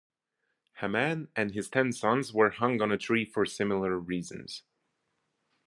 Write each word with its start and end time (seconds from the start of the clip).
Haman 0.77 1.27
and 1.35 1.51
his 1.53 1.69
ten 1.69 1.91
sons 1.93 2.33
were 2.33 2.49
hung 2.49 2.81
on 2.81 2.91
a 2.91 2.97
tree 2.97 3.23
for 3.23 3.45
similar 3.45 3.99
reasons. 3.99 4.63